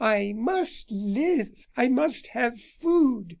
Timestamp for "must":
0.35-0.89, 1.87-2.25